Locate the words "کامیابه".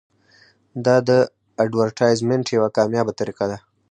2.77-3.11